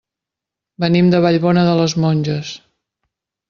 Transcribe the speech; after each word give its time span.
Venim 0.85 1.11
de 1.15 1.21
Vallbona 1.27 1.67
de 1.69 1.77
les 1.83 1.97
Monges. 2.07 2.59